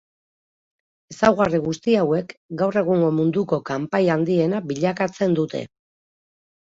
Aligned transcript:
Ezaugarri 1.13 1.59
guzti 1.65 1.93
hauek 1.99 2.33
gaur 2.61 2.79
egungo 2.83 3.11
munduko 3.21 3.61
kanpai 3.71 4.05
handiena 4.17 4.63
bilakatzen 4.73 5.37
dute. 5.43 5.63